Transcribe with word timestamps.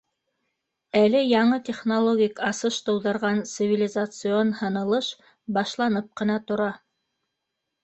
Әле 1.01 1.19
яңы 1.31 1.59
технологик 1.67 2.41
асыш 2.47 2.79
тыуҙырған 2.87 3.43
цивилизацион 3.51 4.55
һынылыш 4.63 5.13
башланып 5.61 6.11
ҡына 6.23 6.43
тора. 6.51 6.75